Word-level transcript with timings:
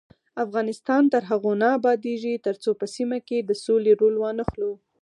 افغانستان 0.43 1.03
تر 1.13 1.23
هغو 1.31 1.51
نه 1.61 1.67
ابادیږي، 1.77 2.43
ترڅو 2.45 2.69
په 2.79 2.85
سیمه 2.95 3.19
کې 3.27 3.37
د 3.41 3.51
سولې 3.63 3.91
رول 3.99 4.15
وانخلو. 4.19 4.71